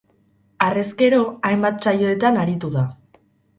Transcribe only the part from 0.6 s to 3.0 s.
Harrezkero hainbat saioetan aritu da.